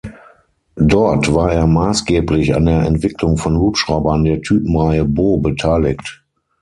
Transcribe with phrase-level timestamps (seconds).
[0.77, 6.25] Dort war er maßgeblich an der Entwicklung von Hubschraubern der Typenreihe Bo beteiligt.